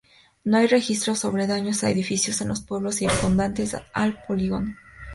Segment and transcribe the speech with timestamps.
[0.43, 4.75] No hay registros sobre daños a edificios en los pueblos circundantes al Polígono.